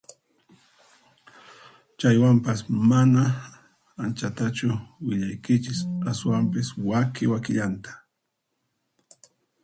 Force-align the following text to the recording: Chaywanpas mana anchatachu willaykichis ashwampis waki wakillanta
Chaywanpas 1.97 2.59
mana 2.89 3.23
anchatachu 4.01 4.69
willaykichis 5.07 5.79
ashwampis 6.09 6.67
waki 6.89 7.23
wakillanta 7.31 7.91